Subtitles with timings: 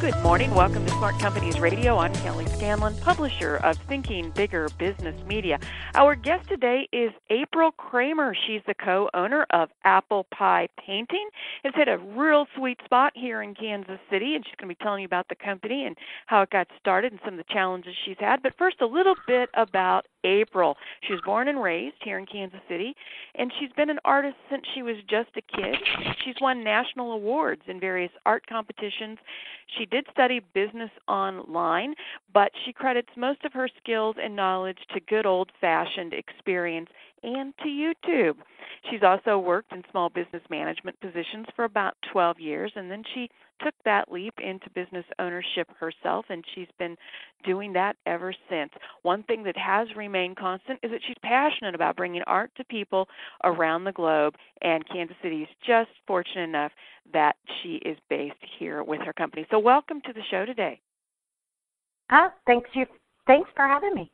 [0.00, 0.54] Good morning.
[0.54, 1.98] Welcome to Smart Companies Radio.
[1.98, 5.58] I'm Kelly Scanlon, publisher of Thinking Bigger Business Media.
[5.94, 8.34] Our guest today is April Kramer.
[8.46, 11.28] She's the co-owner of Apple Pie Painting.
[11.64, 14.82] It's hit a real sweet spot here in Kansas City, and she's going to be
[14.82, 17.94] telling you about the company and how it got started and some of the challenges
[18.02, 18.42] she's had.
[18.42, 20.76] But first, a little bit about April.
[21.06, 22.94] She was born and raised here in Kansas City,
[23.34, 25.76] and she's been an artist since she was just a kid.
[26.24, 29.18] She's won national awards in various art competitions.
[29.78, 31.94] She did study business online,
[32.34, 36.88] but she credits most of her skills and knowledge to good old fashioned experience
[37.22, 38.36] and to YouTube.
[38.90, 43.28] She's also worked in small business management positions for about 12 years, and then she
[43.62, 46.96] took that leap into business ownership herself, and she's been
[47.44, 48.70] doing that ever since.
[49.02, 53.06] One thing that has remained constant is that she's passionate about bringing art to people
[53.44, 56.72] around the globe, and Kansas City is just fortunate enough
[57.12, 59.46] that she is based here with her company.
[59.50, 60.80] So, welcome to the show today.
[62.10, 62.86] Ah, thanks you.
[63.26, 64.10] Thanks for having me.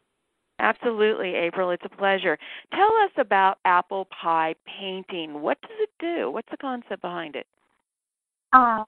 [0.59, 1.71] Absolutely, April.
[1.71, 2.39] It's a pleasure.
[2.73, 5.41] Tell us about Apple Pie Painting.
[5.43, 6.31] What does it do?
[6.31, 7.47] What's the concept behind it?
[8.53, 8.85] Uh,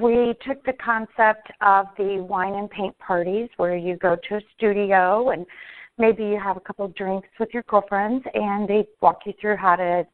[0.00, 4.40] we took the concept of the wine and paint parties where you go to a
[4.56, 5.44] studio and
[5.98, 9.56] maybe you have a couple of drinks with your girlfriends and they walk you through
[9.56, 10.06] how to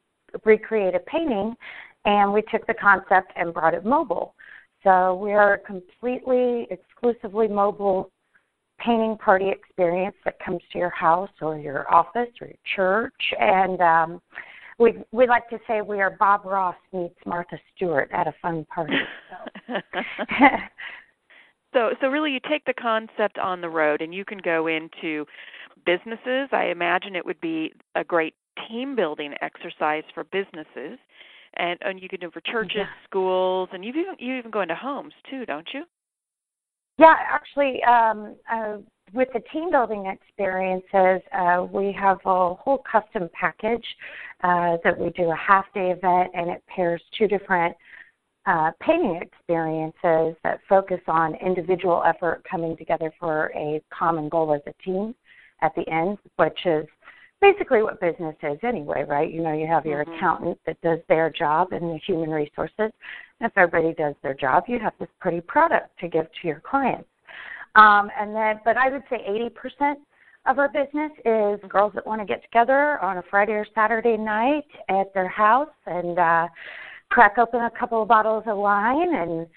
[0.43, 1.55] recreate a painting
[2.05, 4.33] and we took the concept and brought it mobile.
[4.83, 8.11] So we are completely exclusively mobile
[8.83, 13.33] painting party experience that comes to your house or your office or your church.
[13.39, 14.21] And um,
[14.79, 18.65] we we like to say we are Bob Ross meets Martha Stewart at a fun
[18.73, 18.93] party.
[19.67, 19.75] So.
[21.73, 25.25] so so really, you take the concept on the road, and you can go into
[25.85, 26.49] businesses.
[26.51, 28.33] I imagine it would be a great
[28.67, 30.99] team building exercise for businesses.
[31.57, 32.85] And, and you can do it for churches, yeah.
[33.03, 35.83] schools, and you even you even go into homes too, don't you?
[37.01, 38.77] Yeah, actually, um, uh,
[39.11, 43.83] with the team building experiences, uh, we have a whole custom package
[44.43, 47.75] uh, that we do a half day event, and it pairs two different
[48.45, 54.61] uh, painting experiences that focus on individual effort coming together for a common goal as
[54.67, 55.15] a team
[55.63, 56.85] at the end, which is
[57.41, 59.31] basically what business is anyway, right?
[59.31, 60.13] You know, you have your mm-hmm.
[60.13, 62.91] accountant that does their job and the human resources.
[63.41, 67.09] If everybody does their job, you have this pretty product to give to your clients.
[67.75, 69.95] Um, and then, but I would say 80%
[70.45, 74.17] of our business is girls that want to get together on a Friday or Saturday
[74.17, 76.47] night at their house and uh,
[77.09, 79.47] crack open a couple of bottles of wine and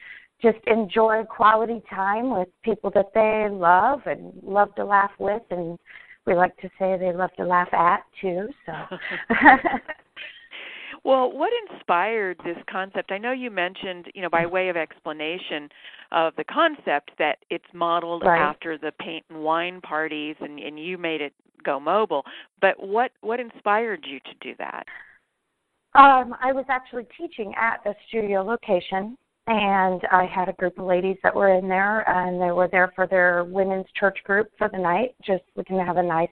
[0.42, 5.78] just enjoy quality time with people that they love and love to laugh with and
[6.26, 8.72] we like to say they love to laugh at too so
[11.04, 13.12] Well, what inspired this concept?
[13.12, 15.68] I know you mentioned, you know, by way of explanation
[16.12, 18.40] of the concept that it's modeled right.
[18.40, 22.24] after the paint and wine parties and and you made it go mobile.
[22.60, 24.84] But what what inspired you to do that?
[25.94, 30.86] Um, I was actually teaching at a studio location and I had a group of
[30.86, 34.68] ladies that were in there and they were there for their women's church group for
[34.68, 36.30] the night, just looking to have a nice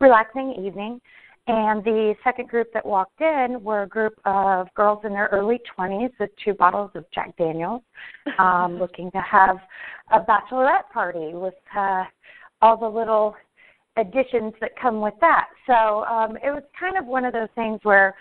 [0.00, 1.00] relaxing evening.
[1.48, 5.60] And the second group that walked in were a group of girls in their early
[5.76, 7.82] 20s with two bottles of Jack Daniels,
[8.38, 9.56] um, looking to have
[10.12, 12.04] a bachelorette party with uh,
[12.60, 13.34] all the little
[13.96, 15.48] additions that come with that.
[15.66, 18.14] So um, it was kind of one of those things where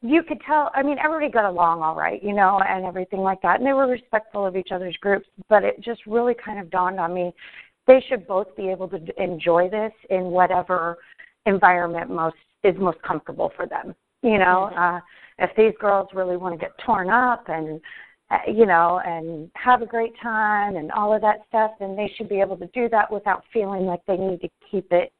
[0.00, 3.40] you could tell i mean everybody got along all right you know and everything like
[3.42, 6.70] that and they were respectful of each other's groups but it just really kind of
[6.70, 7.32] dawned on me
[7.88, 10.98] they should both be able to enjoy this in whatever
[11.46, 13.94] environment most is most comfortable for them.
[14.22, 14.96] You know, mm-hmm.
[14.96, 15.00] uh,
[15.38, 17.80] if these girls really want to get torn up and
[18.30, 22.12] uh, you know and have a great time and all of that stuff, then they
[22.16, 25.12] should be able to do that without feeling like they need to keep it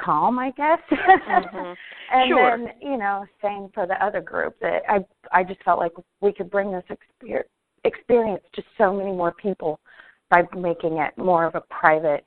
[0.00, 0.78] calm, I guess.
[0.90, 1.72] Mm-hmm.
[2.12, 2.58] and sure.
[2.58, 4.56] then, you know, same for the other group.
[4.60, 4.98] That I
[5.32, 7.48] I just felt like we could bring this experience
[7.84, 9.80] experience to so many more people
[10.30, 12.24] by making it more of a private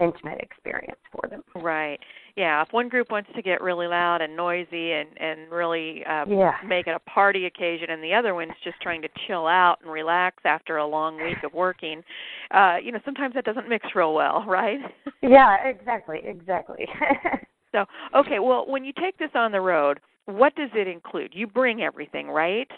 [0.00, 1.42] intimate experience for them.
[1.54, 1.98] Right.
[2.36, 2.62] Yeah.
[2.62, 6.56] If one group wants to get really loud and noisy and and really uh, yeah.
[6.66, 9.90] make it a party occasion, and the other one's just trying to chill out and
[9.90, 12.02] relax after a long week of working,
[12.50, 14.80] uh, you know, sometimes that doesn't mix real well, right?
[15.22, 15.56] yeah.
[15.64, 16.20] Exactly.
[16.24, 16.86] Exactly.
[17.72, 17.84] So,
[18.18, 21.32] okay, well, when you take this on the road, what does it include?
[21.34, 22.70] You bring everything, right?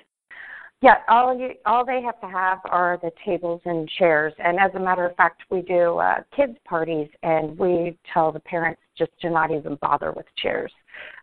[0.80, 4.32] Yeah, all you all they have to have are the tables and chairs.
[4.38, 8.38] And as a matter of fact, we do uh, kids parties, and we tell the
[8.38, 10.70] parents just to not even bother with chairs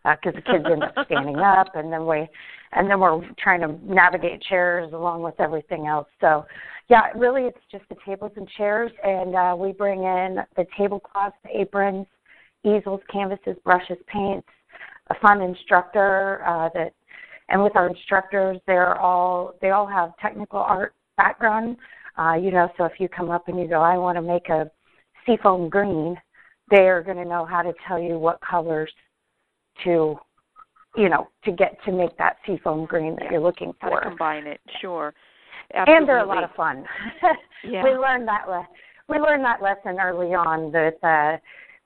[0.04, 2.28] because uh, the kids end up standing up, and then we
[2.72, 6.08] and then we're trying to navigate chairs along with everything else.
[6.20, 6.44] So,
[6.88, 11.36] yeah, really, it's just the tables and chairs, and uh, we bring in the tablecloths,
[11.44, 12.06] the aprons,
[12.62, 14.48] easels, canvases, brushes, paints,
[15.08, 16.92] a fun instructor uh, that
[17.48, 21.76] and with our instructors they're all they all have technical art background
[22.18, 24.48] uh, you know so if you come up and you go i want to make
[24.48, 24.70] a
[25.26, 26.16] seafoam green
[26.70, 28.90] they're going to know how to tell you what colors
[29.84, 30.16] to
[30.96, 34.60] you know to get to make that seafoam green that you're looking for combine it
[34.80, 35.14] sure
[35.74, 35.96] Absolutely.
[35.96, 36.84] and they're a lot of fun
[37.64, 37.82] yeah.
[37.82, 38.68] we learned that le-
[39.08, 41.38] we learned that lesson early on that uh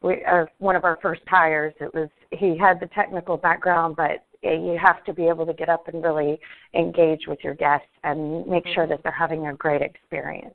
[0.02, 4.24] we uh, one of our first hires it was he had the technical background but
[4.42, 6.38] you have to be able to get up and really
[6.74, 8.92] engage with your guests and make sure mm-hmm.
[8.92, 10.54] that they're having a great experience.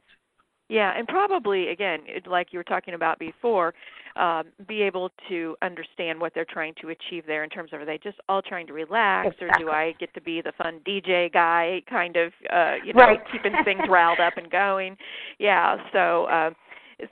[0.67, 3.75] Yeah, and probably again, like you were talking about before,
[4.15, 7.85] um, be able to understand what they're trying to achieve there in terms of are
[7.85, 9.63] they just all trying to relax, exactly.
[9.63, 13.01] or do I get to be the fun DJ guy, kind of, uh, you know,
[13.01, 13.19] right.
[13.31, 14.97] keeping things riled up and going?
[15.39, 16.25] Yeah, so.
[16.25, 16.51] Uh,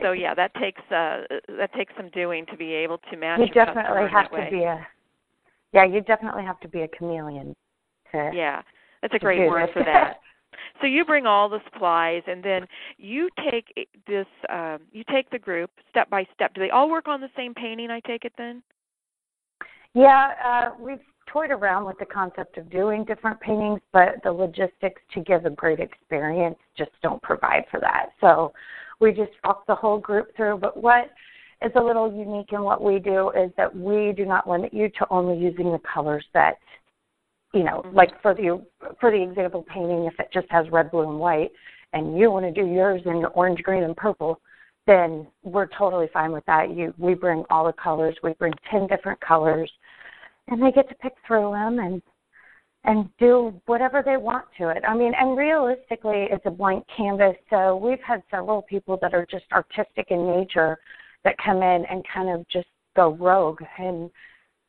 [0.01, 1.23] so yeah, that takes uh,
[1.57, 3.41] that takes some doing to be able to match.
[3.41, 4.87] You definitely have to be a
[5.73, 7.55] yeah, you definitely have to be a chameleon.
[8.11, 8.61] To, yeah,
[9.01, 10.19] that's a great word for that.
[10.81, 12.65] so you bring all the supplies, and then
[12.97, 14.27] you take this.
[14.49, 16.53] Um, you take the group step by step.
[16.53, 17.89] Do they all work on the same painting?
[17.89, 18.61] I take it then.
[19.95, 20.99] Yeah, uh, we've
[21.31, 25.49] toyed around with the concept of doing different paintings, but the logistics to give a
[25.49, 28.09] great experience just don't provide for that.
[28.21, 28.53] So
[28.99, 30.57] we just walk the whole group through.
[30.57, 31.09] But what
[31.63, 34.89] is a little unique in what we do is that we do not limit you
[34.89, 36.57] to only using the colors that
[37.53, 37.95] you know mm-hmm.
[37.95, 38.61] like for the
[38.99, 41.51] for the example painting if it just has red blue and white
[41.93, 44.39] and you want to do yours in orange green and purple
[44.85, 48.87] then we're totally fine with that you we bring all the colors we bring 10
[48.87, 49.71] different colors
[50.47, 52.01] and they get to pick through them and
[52.85, 54.83] and do whatever they want to it.
[54.85, 57.35] I mean, and realistically, it's a blank canvas.
[57.49, 60.77] So we've had several people that are just artistic in nature
[61.23, 64.09] that come in and kind of just go rogue and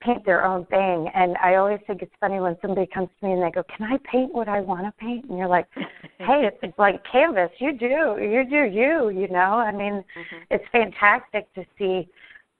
[0.04, 1.10] paint their own thing.
[1.14, 3.86] And I always think it's funny when somebody comes to me and they go, "Can
[3.86, 5.66] I paint what I want to paint?" And you're like,
[6.18, 7.50] "Hey, it's like canvas.
[7.58, 9.08] You do, you do you.
[9.08, 9.58] You know.
[9.58, 10.36] I mean, mm-hmm.
[10.50, 12.08] it's fantastic to see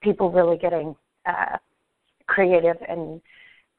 [0.02, 0.96] people really getting
[1.26, 1.58] uh,
[2.26, 3.20] creative and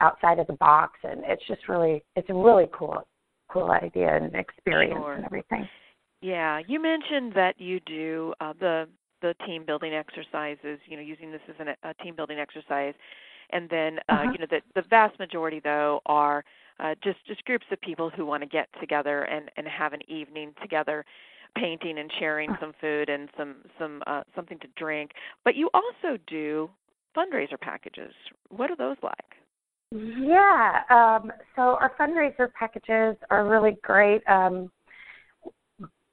[0.02, 3.08] outside of the box, and it's just really, it's a really cool,
[3.48, 5.14] cool idea and experience sure.
[5.14, 5.68] and everything."
[6.22, 8.88] Yeah, you mentioned that you do uh, the
[9.22, 12.94] the team building exercises, you know, using this as an, a team building exercise.
[13.52, 14.32] And then, uh, uh-huh.
[14.32, 16.44] you know, the, the vast majority, though, are
[16.80, 20.02] uh, just just groups of people who want to get together and and have an
[20.10, 21.06] evening together,
[21.56, 25.12] painting and sharing some food and some some uh, something to drink.
[25.44, 26.70] But you also do
[27.16, 28.14] fundraiser packages.
[28.50, 29.16] What are those like?
[29.92, 34.22] Yeah, um, so our fundraiser packages are really great.
[34.28, 34.70] Um,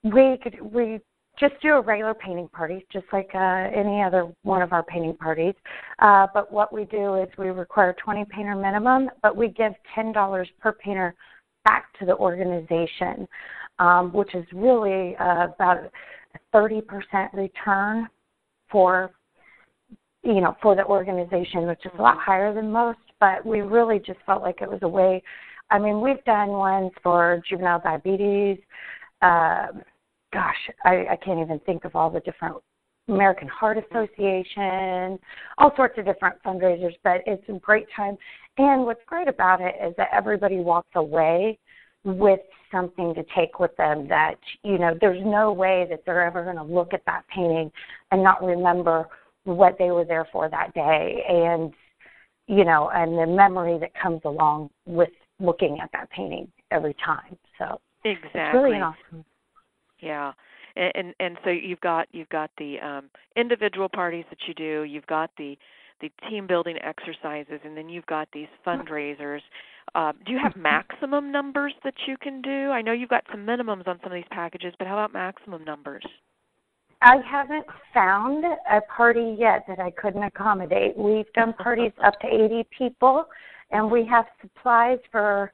[0.05, 1.01] we could we
[1.43, 5.17] just do a regular painting party, just like uh, any other one of our painting
[5.17, 5.55] parties.
[5.99, 10.47] Uh, but what we do is we require 20 painter minimum, but we give $10
[10.61, 11.15] per painter
[11.65, 13.27] back to the organization,
[13.81, 16.83] um, which is really uh, about a 30%
[17.33, 18.09] return
[18.71, 19.11] for
[20.23, 23.01] you know for the organization, which is a lot higher than most.
[23.19, 25.21] But we really just felt like it was a way.
[25.71, 28.59] I mean, we've done ones for juvenile diabetes.
[29.21, 29.67] Uh,
[30.33, 32.57] gosh, I, I can't even think of all the different
[33.09, 33.97] American Heart mm-hmm.
[33.97, 35.19] Association,
[35.59, 38.17] all sorts of different fundraisers, but it's a great time.
[38.59, 41.59] And what's great about it is that everybody walks away
[42.05, 46.43] with something to take with them that, you know, there's no way that they're ever
[46.43, 47.71] going to look at that painting
[48.11, 49.07] and not remember
[49.45, 51.73] what they were there for that day and,
[52.47, 57.37] you know, and the memory that comes along with looking at that painting every time.
[57.59, 58.41] So exactly.
[58.41, 59.25] it's really awesome.
[60.03, 60.33] Yeah.
[60.77, 64.85] And, and and so you've got you've got the um individual parties that you do,
[64.85, 65.57] you've got the
[66.01, 69.41] the team building exercises and then you've got these fundraisers.
[69.95, 72.71] Um, do you have maximum numbers that you can do?
[72.71, 75.65] I know you've got some minimums on some of these packages, but how about maximum
[75.65, 76.05] numbers?
[77.03, 80.97] I haven't found a party yet that I couldn't accommodate.
[80.97, 83.25] We've done parties up to 80 people,
[83.73, 85.53] and we have supplies for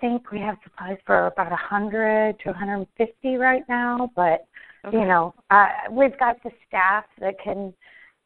[0.00, 4.46] think we have supplies for about 100 to 150 right now, but
[4.84, 4.98] okay.
[4.98, 7.72] you know, uh, we've got the staff that can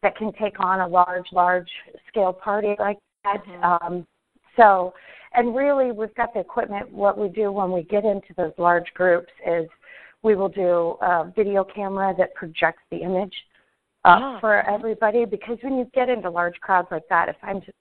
[0.02, 1.68] that can take on a large, large
[2.08, 3.44] scale party like that.
[3.44, 3.62] Mhm.
[3.62, 4.06] Um,
[4.56, 4.94] so,
[5.34, 6.90] and really, we've got the equipment.
[6.90, 9.68] What we do when we get into those large groups is
[10.22, 13.34] we will do a video camera that projects the image
[14.04, 14.40] up Ah.
[14.40, 17.76] for everybody because when you get into large crowds like that, if I'm just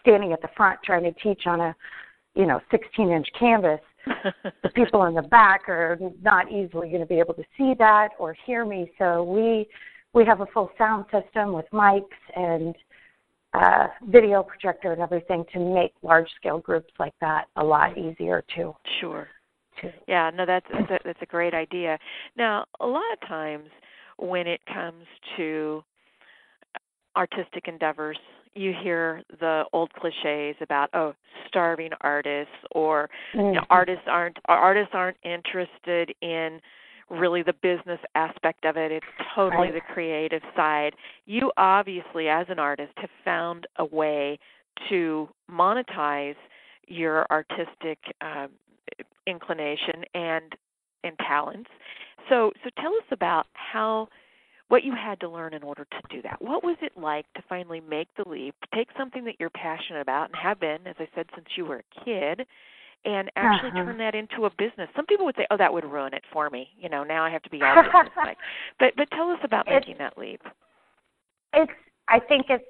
[0.00, 1.76] standing at the front trying to teach on a,
[2.34, 3.80] you know, 16 inch canvas,
[4.62, 8.10] the people in the back are not easily going to be able to see that
[8.18, 8.90] or hear me.
[8.98, 9.68] So we
[10.14, 12.02] we have a full sound system with mics
[12.36, 12.74] and
[13.54, 18.44] uh, video projector and everything to make large scale groups like that a lot easier
[18.54, 18.74] too.
[19.00, 19.28] sure.
[19.80, 21.98] to Yeah, no, that's that's a, that's a great idea.
[22.36, 23.68] Now, a lot of times
[24.18, 25.04] when it comes
[25.36, 25.82] to
[27.16, 28.18] artistic endeavors,
[28.54, 31.14] you hear the old cliches about oh,
[31.48, 33.66] starving artists or you know, Mhm.
[33.70, 36.60] artists aren't artists aren't interested in
[37.10, 38.90] really the business aspect of it.
[38.92, 39.74] It's totally Right.
[39.74, 40.94] the creative side.
[41.26, 44.38] You obviously as an artist have found a way
[44.88, 46.36] to monetize
[46.88, 48.50] your artistic um,
[49.26, 50.54] inclination and
[51.04, 51.70] and talents.
[52.28, 54.08] So so tell us about how
[54.72, 56.40] what you had to learn in order to do that.
[56.40, 60.30] What was it like to finally make the leap, take something that you're passionate about
[60.30, 62.46] and have been, as I said, since you were a kid,
[63.04, 63.84] and actually Uh-huh.
[63.84, 64.88] turn that into a business?
[64.96, 67.28] Some people would say, "Oh, that would ruin it for me." You know, now I
[67.28, 67.92] have to be all business
[68.78, 70.40] But but tell us about It's- making that leap.
[71.52, 71.70] it's
[72.08, 72.64] i think it's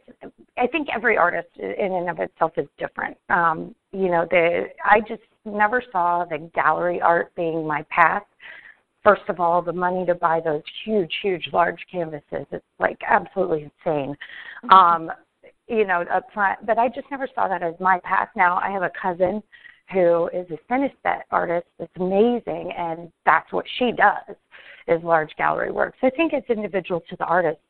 [0.58, 4.98] i think every artist in and of itself is different um you know the i
[5.00, 8.24] just never saw the gallery art being my path
[9.02, 13.70] first of all the money to buy those huge huge large canvases it's like absolutely
[13.84, 14.16] insane.
[14.70, 15.10] Um
[15.68, 18.28] you know up front but i just never saw that as my path.
[18.36, 19.42] Now i have a cousin
[19.92, 24.36] who is a synesthete artist that's amazing and that's what she does
[24.88, 25.94] is large gallery work.
[26.00, 27.60] So i think it's individual to the artist.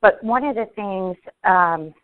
[0.00, 1.94] But one of the things um,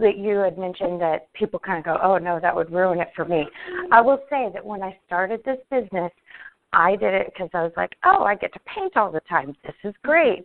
[0.00, 3.08] that you had mentioned that people kind of go, oh no, that would ruin it
[3.14, 3.46] for me.
[3.90, 6.12] I will say that when I started this business,
[6.72, 9.54] I did it because I was like, oh, I get to paint all the time.
[9.64, 10.44] This is great.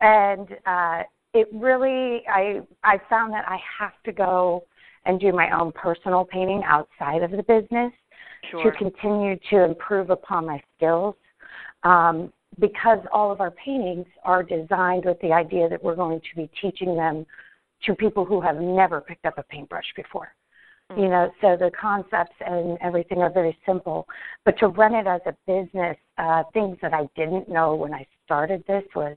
[0.00, 4.64] And uh, it really, I I found that I have to go
[5.06, 7.92] and do my own personal painting outside of the business
[8.50, 8.70] Sure.
[8.70, 11.14] to continue to improve upon my skills
[11.82, 16.36] um, because all of our paintings are designed with the idea that we're going to
[16.36, 17.24] be teaching them
[17.84, 20.34] to people who have never picked up a paintbrush before.
[20.96, 24.06] You know, so the concepts and everything are very simple.
[24.44, 28.06] But to run it as a business, uh, things that I didn't know when I
[28.24, 29.16] started this was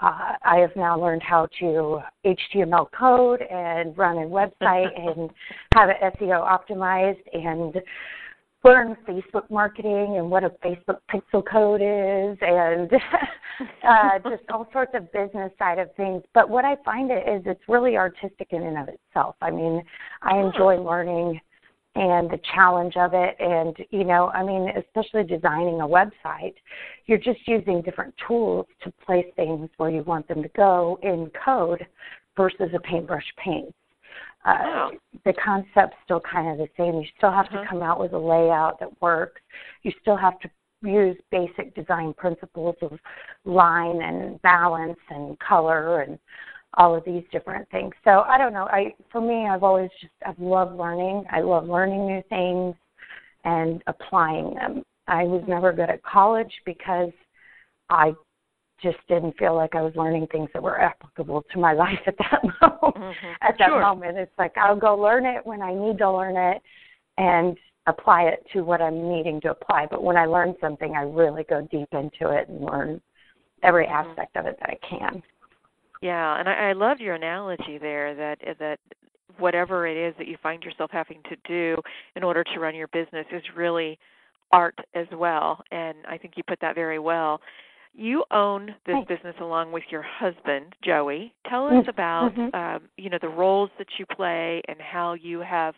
[0.00, 5.30] uh, I have now learned how to HTML code and run a website and
[5.74, 7.82] have it SEO optimized and
[8.64, 12.90] learn Facebook marketing and what a Facebook pixel code is and
[13.84, 16.22] uh, just all sorts of business side of things.
[16.34, 19.36] But what I find it is it's really artistic in and of itself.
[19.40, 19.82] I mean,
[20.22, 21.40] I enjoy learning
[21.96, 26.54] and the challenge of it and you know i mean especially designing a website
[27.06, 31.28] you're just using different tools to place things where you want them to go in
[31.44, 31.84] code
[32.36, 33.74] versus a paintbrush paint
[34.44, 34.90] uh, Wow.
[35.24, 36.94] the concept's still kind of the same.
[36.94, 37.62] You still have Uh-huh.
[37.62, 39.40] to come out with a layout that works.
[39.82, 40.50] You still have to
[40.82, 42.98] use basic design principles of
[43.44, 46.18] line and balance and color and
[46.74, 47.92] all of these different things.
[48.04, 48.66] So I don't know.
[48.66, 51.24] I for me, I've always just I've loved learning.
[51.30, 52.74] I love learning new things
[53.44, 54.82] and applying them.
[55.06, 57.10] I was never good at college because
[57.90, 58.14] I
[58.82, 62.16] just didn't feel like I was learning things that were applicable to my life at
[62.18, 62.96] that moment.
[62.96, 63.36] Mhm.
[63.42, 63.80] At that Sure.
[63.80, 66.62] moment, it's like I'll go learn it when I need to learn it,
[67.18, 67.56] and
[67.86, 69.86] apply it to what I'm needing to apply.
[69.90, 73.00] But when I learn something, I really go deep into it and learn
[73.62, 73.90] every Mhm.
[73.90, 75.22] aspect of it that I can.
[76.02, 78.78] Yeah, and I, I loved your analogy there that that
[79.38, 81.80] whatever it is that you find yourself having to do
[82.16, 83.98] in order to run your business is really
[84.52, 85.62] art as well.
[85.70, 87.40] And I think you put that very well.
[87.94, 89.08] You own this Thanks.
[89.08, 91.34] business along with your husband, Joey.
[91.48, 92.54] Tell us Mm, about mhm.
[92.54, 95.74] um, you know the roles that you play and how you have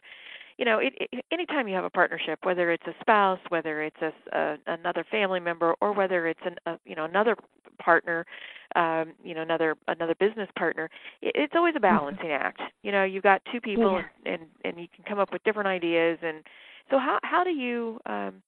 [0.58, 3.96] you know, it, it, anytime you have a partnership, whether it's a spouse, whether it's
[4.02, 7.36] a, a another family member, or whether it's an, a, you know another
[7.78, 8.26] partner,
[8.76, 10.90] um, you know another another business partner,
[11.22, 12.60] it, it's always a balancing act.
[12.82, 14.32] You know, you've got two people, Yeah.
[14.32, 16.18] and and you can come up with different ideas.
[16.22, 16.44] And
[16.90, 18.42] so, how how do you um,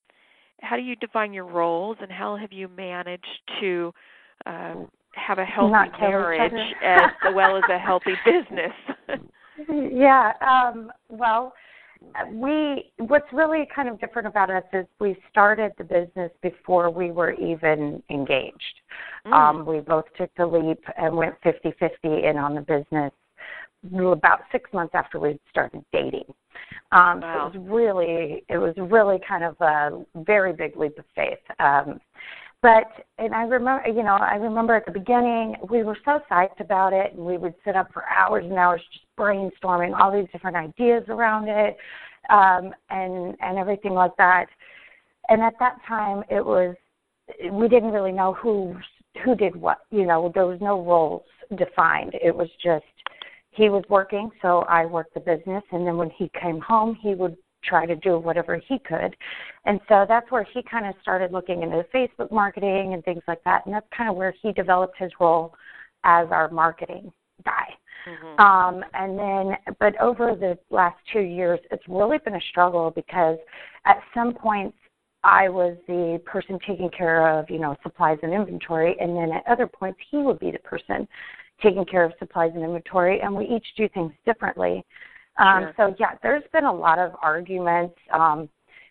[0.64, 3.92] how do you define your roles, and how have you managed to
[4.46, 8.72] um, have a healthy marriage as well as a healthy business?
[9.92, 10.32] yeah.
[10.40, 11.52] Um, well,
[12.32, 17.10] we what's really kind of different about us is we started the business before we
[17.10, 18.80] were even engaged.
[19.26, 19.32] Mm.
[19.32, 23.12] Um, we both took the leap and went 50-50 in on the business
[24.12, 26.24] about six months after we started dating.
[26.92, 27.50] Um, wow.
[27.52, 31.38] So it was really, it was really kind of a very big leap of faith.
[31.58, 32.00] Um,
[32.64, 32.84] but
[33.18, 36.94] and I remember, you know, I remember at the beginning we were so psyched about
[36.94, 40.56] it, and we would sit up for hours and hours just brainstorming all these different
[40.56, 41.76] ideas around it,
[42.30, 44.46] um, and and everything like that.
[45.28, 46.74] And at that time, it was
[47.52, 48.76] we didn't really know who
[49.22, 49.80] who did what.
[49.90, 51.24] You know, there was no roles
[51.58, 52.14] defined.
[52.14, 52.84] It was just
[53.54, 57.14] he was working, so I worked the business, and then when he came home, he
[57.14, 59.16] would try to do whatever he could.
[59.64, 63.42] And so that's where he kind of started looking into Facebook marketing and things like
[63.44, 63.64] that.
[63.64, 65.54] And that's kind of where he developed his role
[66.04, 67.10] as our marketing
[67.44, 67.68] guy.
[68.06, 68.40] Mm-hmm.
[68.40, 73.38] Um, and then, but over the last two years, it's really been a struggle because
[73.86, 74.76] at some points
[75.22, 79.42] I was the person taking care of, you know, supplies and inventory, and then at
[79.50, 81.08] other points he would be the person
[81.64, 84.84] taking care of supplies and inventory, and we each do things differently.
[85.38, 85.74] Um, sure.
[85.76, 87.96] So yeah, there's been a lot of arguments.
[88.12, 88.48] Um,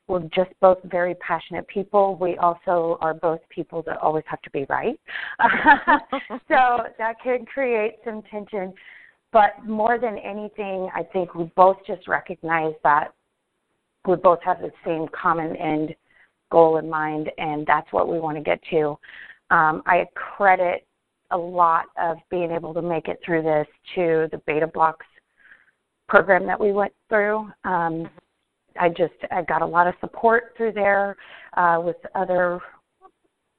[0.08, 2.18] we're just both very passionate people.
[2.20, 5.00] We also are both people that always have to be right.
[6.50, 8.74] so that can create some tension.
[9.32, 13.14] But more than anything, I think we both just recognize that
[14.06, 15.96] we both have the same common end
[16.52, 18.98] goal in mind, and that's what we want to get to.
[19.50, 20.86] Um, I credit
[21.34, 24.96] a lot of being able to make it through this to the BetaBlox
[26.08, 27.50] program that we went through.
[27.64, 28.10] Um,
[28.80, 31.16] I just I got a lot of support through there
[31.58, 32.60] uh, with other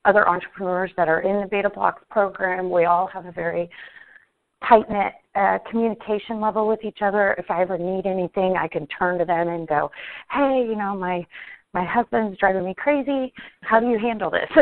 [0.04, 2.70] other entrepreneurs that are in the BetaBlox program.
[2.70, 3.70] We all have a very
[4.68, 7.34] tight knit uh, communication level with each other.
[7.38, 9.90] If I ever need anything, I can turn to them and go,
[10.30, 11.26] "Hey, you know, my
[11.74, 13.32] my husband's driving me crazy.
[13.62, 14.48] How do you handle this?"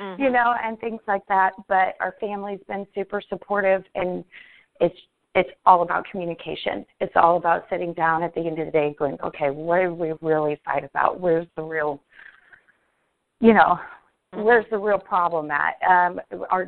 [0.00, 0.22] mm-hmm.
[0.22, 1.52] You know, and things like that.
[1.68, 4.24] But our family's been super supportive, and
[4.80, 4.96] it's
[5.34, 6.84] it's all about communication.
[7.00, 9.94] It's all about sitting down at the end of the day going, okay, what do
[9.94, 11.20] we really fight about?
[11.20, 12.02] Where's the real,
[13.40, 13.78] you know,
[14.34, 14.42] mm-hmm.
[14.42, 15.74] where's the real problem at?
[15.88, 16.66] Um, our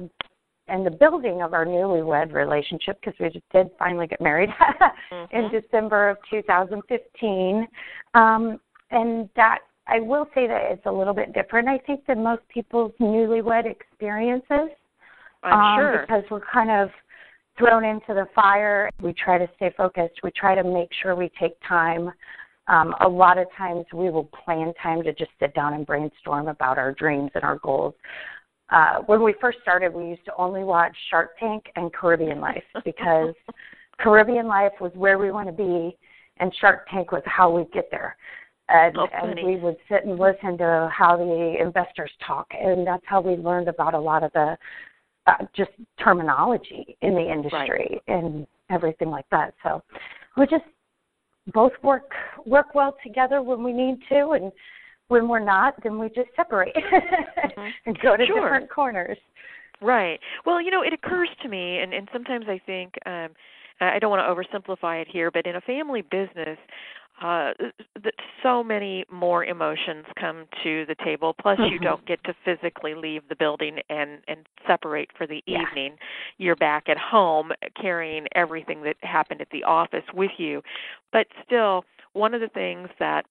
[0.68, 4.48] and the building of our newlywed relationship because we just did finally get married
[5.12, 5.36] mm-hmm.
[5.36, 7.66] in December of 2015,
[8.14, 8.60] um,
[8.92, 11.68] and that I will say that it's a little bit different.
[11.68, 14.70] I think than most people's newlywed experiences.
[15.42, 16.88] I'm um, sure because we're kind of
[17.58, 18.88] thrown into the fire.
[19.02, 20.20] We try to stay focused.
[20.22, 22.10] We try to make sure we take time.
[22.68, 26.46] Um, a lot of times we will plan time to just sit down and brainstorm
[26.46, 27.94] about our dreams and our goals.
[28.70, 32.62] Uh, when we first started, we used to only watch Shark Tank and Caribbean Life
[32.84, 33.34] because
[33.98, 35.96] Caribbean Life was where we want to be,
[36.38, 38.16] and Shark Tank was how we get there.
[38.72, 43.02] And, oh, and we would sit and listen to how the investors talk, and that's
[43.06, 44.56] how we learned about a lot of the
[45.26, 45.70] uh, just
[46.02, 48.02] terminology in the industry right.
[48.08, 49.52] and everything like that.
[49.62, 49.82] So
[50.36, 50.64] we just
[51.52, 52.10] both work
[52.46, 54.50] work well together when we need to, and
[55.08, 57.68] when we're not, then we just separate mm-hmm.
[57.86, 58.40] and go to sure.
[58.40, 59.18] different corners.
[59.82, 60.18] Right.
[60.46, 63.28] Well, you know, it occurs to me, and, and sometimes I think um,
[63.80, 66.58] I don't want to oversimplify it here, but in a family business,
[67.20, 67.52] uh,
[68.02, 71.34] that so many more emotions come to the table.
[71.40, 71.72] Plus, mm-hmm.
[71.72, 75.62] you don't get to physically leave the building and and separate for the yeah.
[75.62, 75.96] evening.
[76.38, 80.62] You're back at home carrying everything that happened at the office with you.
[81.12, 83.26] But still, one of the things that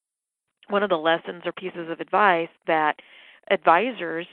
[0.69, 2.95] one of the lessons or pieces of advice that
[3.49, 4.27] advisors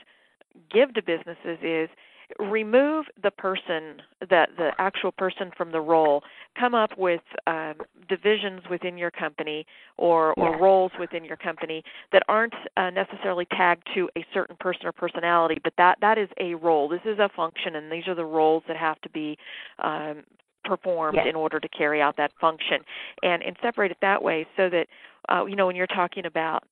[0.72, 1.88] give to businesses is
[2.38, 6.22] remove the person that the actual person from the role
[6.58, 7.74] come up with um,
[8.08, 10.60] divisions within your company or or yes.
[10.60, 15.58] roles within your company that aren't uh, necessarily tagged to a certain person or personality
[15.64, 18.62] but that that is a role this is a function and these are the roles
[18.68, 19.36] that have to be
[19.82, 20.22] um,
[20.64, 21.26] performed yes.
[21.28, 22.78] in order to carry out that function
[23.22, 24.86] and and separate it that way so that
[25.28, 26.64] uh, you know when you're talking about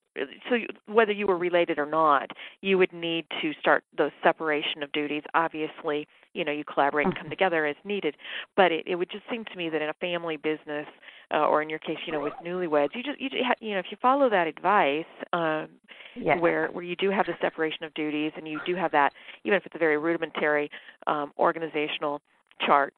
[0.48, 0.56] so
[0.86, 2.30] whether you were related or not,
[2.60, 5.22] you would need to start the separation of duties.
[5.34, 7.30] Obviously, you know you collaborate and come mm-hmm.
[7.30, 8.16] together as needed,
[8.56, 10.86] but it, it would just seem to me that in a family business,
[11.32, 13.78] uh, or in your case, you know, with newlyweds, you just you just, you know
[13.78, 15.68] if you follow that advice, um,
[16.14, 16.40] yes.
[16.40, 19.12] where where you do have the separation of duties and you do have that,
[19.44, 20.70] even if it's a very rudimentary
[21.06, 22.20] um, organizational
[22.64, 22.94] chart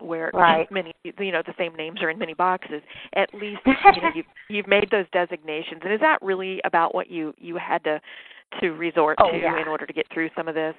[0.00, 0.70] where right.
[0.70, 2.82] many you know the same names are in many boxes.
[3.14, 5.82] At least you know you've you've made those designations.
[5.84, 8.00] And is that really about what you you had to
[8.60, 9.60] to resort oh, to yeah.
[9.60, 10.74] in order to get through some of this?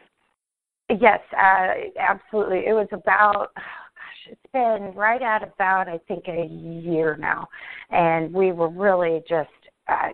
[0.89, 2.63] Yes uh absolutely.
[2.67, 7.47] It was about oh, gosh it's been right at about I think a year now,
[7.91, 9.49] and we were really just
[9.87, 10.09] uh,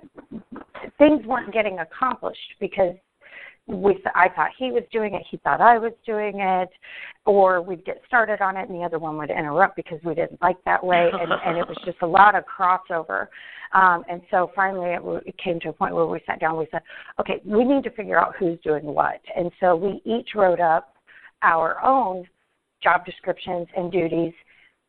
[0.97, 2.95] things weren't getting accomplished because
[3.71, 6.69] we th- I thought he was doing it, he thought I was doing it,
[7.25, 10.41] or we'd get started on it and the other one would interrupt because we didn't
[10.41, 13.27] like that way, and, and it was just a lot of crossover.
[13.73, 16.57] Um, and so finally, it, it came to a point where we sat down.
[16.57, 16.81] We said,
[17.19, 20.95] okay, we need to figure out who's doing what, and so we each wrote up
[21.41, 22.27] our own
[22.83, 24.33] job descriptions and duties,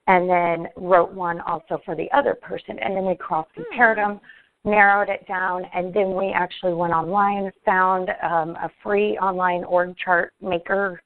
[0.08, 4.14] and then wrote one also for the other person, and then we cross compared hmm.
[4.14, 4.20] them
[4.64, 9.64] narrowed it down, and then we actually went online, and found um, a free online
[9.64, 11.02] org chart maker,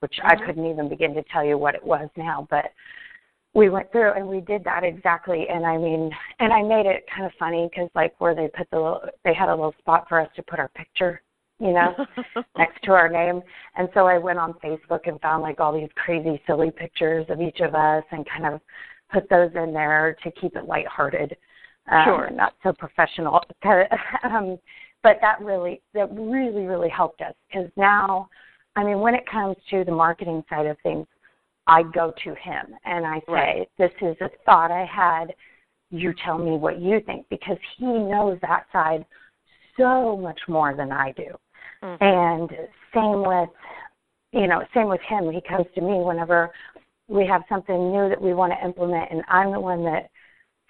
[0.00, 0.42] which mm-hmm.
[0.42, 2.66] I couldn't even begin to tell you what it was now, but
[3.54, 5.46] we went through and we did that exactly.
[5.48, 8.70] And I mean, and I made it kind of funny because like where they put
[8.70, 11.22] the little, they had a little spot for us to put our picture.
[11.60, 11.92] You know,
[12.56, 13.42] next to our name.
[13.76, 17.40] And so I went on Facebook and found like all these crazy, silly pictures of
[17.40, 18.60] each of us and kind of
[19.12, 21.36] put those in there to keep it lighthearted
[21.90, 22.30] um, sure.
[22.30, 23.40] not so professional.
[24.24, 24.58] um,
[25.02, 28.28] but that really, that really, really helped us because now,
[28.76, 31.06] I mean, when it comes to the marketing side of things,
[31.66, 33.68] I go to him and I say, right.
[33.78, 35.34] "This is a thought I had.
[35.90, 39.04] You tell me what you think," because he knows that side
[39.76, 41.38] so much more than I do.
[41.82, 42.04] Mm-hmm.
[42.04, 42.50] And
[42.94, 43.50] same with,
[44.32, 45.30] you know, same with him.
[45.30, 46.50] He comes to me whenever
[47.06, 50.10] we have something new that we want to implement, and I'm the one that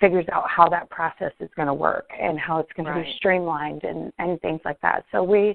[0.01, 2.99] figures out how that process is going to work and how it's going right.
[2.99, 5.05] to be streamlined and, and things like that.
[5.13, 5.55] So we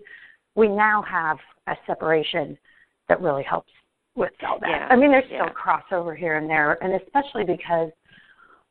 [0.56, 2.58] we now have a separation
[3.10, 3.72] that really helps
[4.16, 4.70] with all that.
[4.70, 4.88] Yeah.
[4.90, 5.46] I mean, there's yeah.
[5.46, 7.90] still crossover here and there, and especially because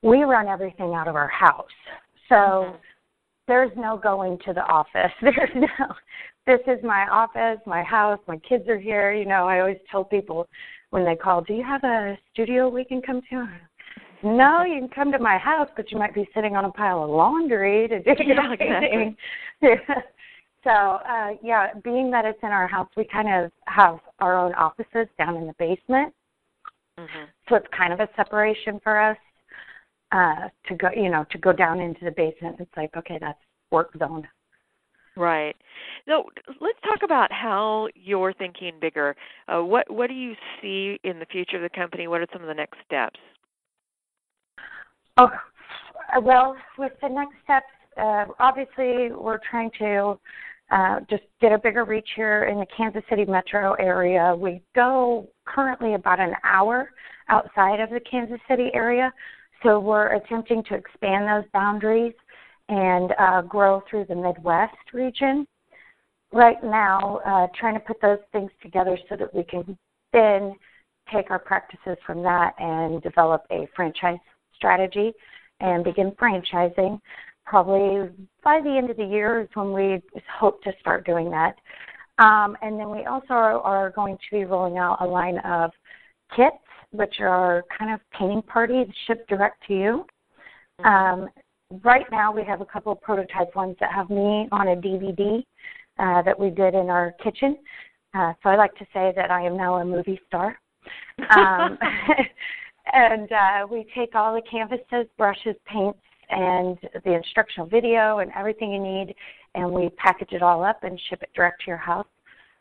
[0.02, 1.66] we run everything out of our house.
[2.28, 2.76] So mm-hmm.
[3.48, 5.12] there's no going to the office.
[5.20, 5.94] There's no,
[6.46, 9.12] this is my office, my house, my kids are here.
[9.12, 10.48] You know, I always tell people
[10.90, 13.48] when they call, do you have a studio we can come to?
[14.22, 17.04] No, you can come to my house, but you might be sitting on a pile
[17.04, 19.16] of laundry to do yeah, exactly.
[20.64, 24.54] so, uh, yeah, being that it's in our house, we kind of have our own
[24.54, 26.14] offices down in the basement.
[26.98, 27.24] Mm-hmm.
[27.48, 29.16] So it's kind of a separation for us
[30.12, 32.56] uh, to go, you know, to go down into the basement.
[32.60, 33.38] It's like, okay, that's
[33.70, 34.28] work zone.
[35.16, 35.56] Right.
[36.06, 36.24] So
[36.60, 39.14] let's talk about how you're thinking bigger.
[39.46, 42.08] Uh, what what do you see in the future of the company?
[42.08, 43.20] What are some of the next steps?
[45.18, 45.30] Oh,
[46.22, 47.66] well, with the next steps,
[47.98, 50.18] uh, obviously we're trying to
[50.70, 54.34] uh, just get a bigger reach here in the Kansas City metro area.
[54.34, 56.90] We go currently about an hour
[57.28, 59.12] outside of the Kansas City area,
[59.62, 62.14] so we're attempting to expand those boundaries
[62.70, 65.46] and uh, grow through the Midwest region.
[66.32, 69.76] Right now, uh, trying to put those things together so that we can
[70.14, 70.54] then
[71.12, 74.18] take our practices from that and develop a franchise
[74.54, 75.12] strategy
[75.60, 77.00] and begin franchising.
[77.44, 78.08] Probably
[78.44, 80.02] by the end of the year is when we
[80.38, 81.56] hope to start doing that.
[82.18, 85.70] Um, and then we also are, are going to be rolling out a line of
[86.36, 86.56] kits,
[86.90, 90.06] which are kind of painting parties shipped direct to you.
[90.80, 91.22] Mm-hmm.
[91.22, 91.28] Um,
[91.82, 95.42] right now, we have a couple of prototype ones that have me on a DVD
[95.98, 97.56] uh, that we did in our kitchen.
[98.14, 100.58] Uh, so I like to say that I am now a movie star.
[101.36, 101.78] Um,
[102.92, 105.98] and uh, we take all the canvases, brushes, paints,
[106.30, 109.14] and the instructional video and everything you need,
[109.54, 112.06] and we package it all up and ship it direct to your house.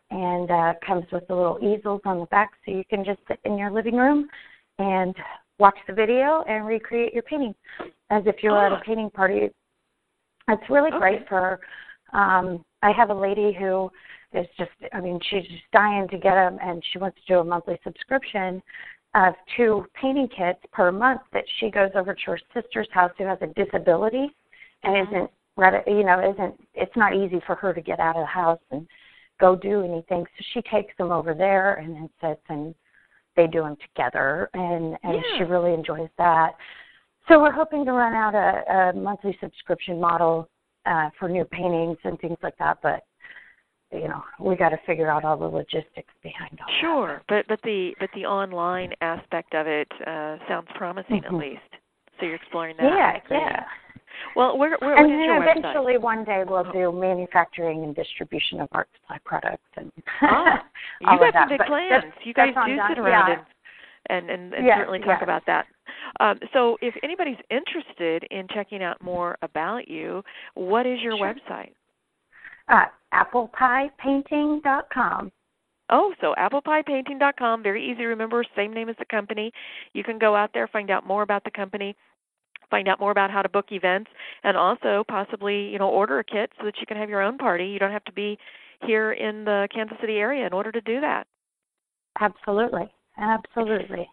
[0.10, 3.40] And uh, comes with the little easels on the back, so you can just sit
[3.46, 4.28] in your living room
[4.78, 5.16] and
[5.58, 7.56] watch the video and recreate your painting
[8.10, 9.50] as if you were at a painting party.
[10.50, 11.00] It's really okay.
[11.00, 11.62] great for.
[12.12, 13.90] Um, I have a lady who
[14.34, 17.40] is just, I mean, she's just dying to get them, and she wants to do
[17.40, 18.62] a monthly subscription
[19.14, 23.26] of two painting kits per month that she goes over to her sister's house who
[23.26, 24.34] has a disability
[24.84, 25.16] and mm-hmm.
[25.16, 25.32] isn't
[25.88, 28.88] you know isn't it's not easy for her to get out of the house and
[29.40, 32.74] go do anything so she takes them over there and then sits and
[33.36, 35.38] they do them together and and yeah.
[35.38, 36.52] she really enjoys that
[37.28, 40.50] so we're hoping to run out a, a monthly subscription model
[40.86, 43.04] uh, for new paintings and things like that but
[43.92, 46.82] you know we got to figure out all the logistics behind all that.
[46.82, 51.36] sure but but the but the online aspect of it uh sounds promising mm-hmm.
[51.36, 51.62] at least
[52.20, 52.86] so you're exploring that
[53.30, 53.64] yeah yeah
[54.36, 56.02] well where where and then your eventually website?
[56.02, 60.64] one day we'll do manufacturing and distribution of art supply products and ah,
[61.02, 61.42] you all got that.
[61.44, 63.44] some big But plans that's- you guys do sit around yeah.
[64.10, 65.66] and and and, certainly talk about that
[66.20, 70.24] um, so if anybody's interested in checking out more about you
[70.56, 71.34] what is your Sure.
[71.34, 71.72] website
[72.70, 75.32] uh, applepiepainting.com.
[75.94, 79.52] Oh, so applepiepainting.com, very easy to remember, same name as the company.
[79.94, 81.98] You can go out there, find out more about the company,
[82.70, 84.10] find out more about how to book events,
[84.44, 87.38] and also possibly, you know, order a kit so that you can have your own
[87.38, 87.66] party.
[87.66, 88.38] You don't have to be
[88.86, 91.28] here in the Kansas City area in order to do that.
[92.20, 92.90] Absolutely.
[93.18, 94.10] Absolutely.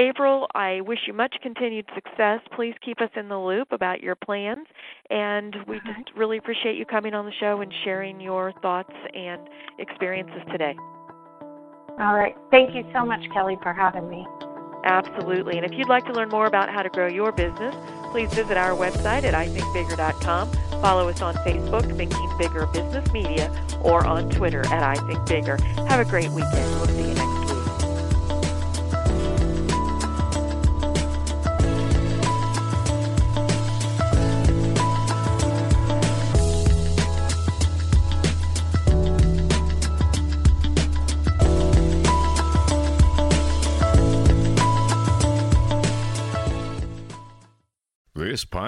[0.00, 2.40] April, I wish you much continued success.
[2.56, 4.66] Please keep us in the loop about your plans.
[5.10, 9.42] And we just really appreciate you coming on the show and sharing your thoughts and
[9.78, 10.74] experiences today.
[12.00, 12.34] All right.
[12.50, 14.26] Thank you so much, Kelly, for having me.
[14.84, 15.58] Absolutely.
[15.58, 17.74] And if you'd like to learn more about how to grow your business,
[18.10, 20.50] please visit our website at ithinkbigger.com.
[20.80, 25.60] Follow us on Facebook, Thinking Bigger Business Media, or on Twitter at ithinkbigger.
[25.88, 26.74] Have a great weekend.
[26.76, 27.29] We'll see you next